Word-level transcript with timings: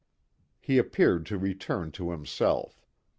He 0.59 0.79
appeared 0.79 1.27
to 1.27 1.37
return 1.37 1.91
to 1.91 2.09
himself. 2.09 2.83